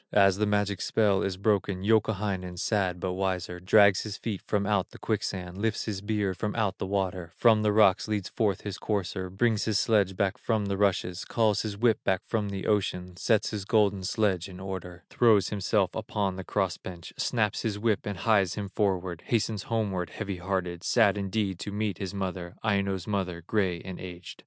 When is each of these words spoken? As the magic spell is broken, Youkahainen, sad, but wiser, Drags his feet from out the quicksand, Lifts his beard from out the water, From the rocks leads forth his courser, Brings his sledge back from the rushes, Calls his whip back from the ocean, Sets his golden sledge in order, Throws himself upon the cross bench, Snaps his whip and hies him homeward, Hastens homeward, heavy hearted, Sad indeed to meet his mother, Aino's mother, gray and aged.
As 0.17 0.37
the 0.37 0.47
magic 0.47 0.81
spell 0.81 1.21
is 1.21 1.37
broken, 1.37 1.83
Youkahainen, 1.83 2.57
sad, 2.57 2.99
but 2.99 3.13
wiser, 3.13 3.59
Drags 3.59 4.01
his 4.01 4.17
feet 4.17 4.41
from 4.47 4.65
out 4.65 4.89
the 4.89 4.97
quicksand, 4.97 5.59
Lifts 5.59 5.85
his 5.85 6.01
beard 6.01 6.37
from 6.37 6.55
out 6.55 6.79
the 6.79 6.87
water, 6.87 7.33
From 7.37 7.61
the 7.61 7.71
rocks 7.71 8.07
leads 8.07 8.27
forth 8.27 8.61
his 8.61 8.79
courser, 8.79 9.29
Brings 9.29 9.65
his 9.65 9.77
sledge 9.77 10.15
back 10.17 10.39
from 10.39 10.65
the 10.65 10.75
rushes, 10.75 11.23
Calls 11.23 11.61
his 11.61 11.77
whip 11.77 12.03
back 12.03 12.21
from 12.25 12.49
the 12.49 12.65
ocean, 12.65 13.15
Sets 13.15 13.51
his 13.51 13.63
golden 13.63 14.03
sledge 14.03 14.49
in 14.49 14.59
order, 14.59 15.03
Throws 15.11 15.49
himself 15.49 15.93
upon 15.93 16.35
the 16.35 16.43
cross 16.43 16.77
bench, 16.77 17.13
Snaps 17.17 17.61
his 17.61 17.77
whip 17.77 17.99
and 18.07 18.17
hies 18.17 18.55
him 18.55 18.71
homeward, 18.75 19.21
Hastens 19.27 19.65
homeward, 19.69 20.09
heavy 20.09 20.37
hearted, 20.37 20.83
Sad 20.83 21.15
indeed 21.15 21.59
to 21.59 21.71
meet 21.71 21.99
his 21.99 22.15
mother, 22.15 22.55
Aino's 22.63 23.05
mother, 23.05 23.43
gray 23.45 23.79
and 23.81 23.99
aged. 23.99 24.39